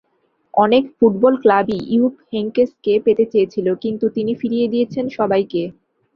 অনেক 0.53 0.83
ফুটবল 0.97 1.33
ক্লাবই 1.43 1.79
ইয়ুপ 1.87 2.15
হেইঙ্কেসকে 2.29 2.93
পেতে 3.05 3.25
চেয়েছিল, 3.33 3.67
কিন্তু 3.83 4.05
তিনি 4.15 4.31
ফিরিয়ে 4.41 4.67
দিয়েছেন 4.67 5.05
সবাইকে। 5.17 5.61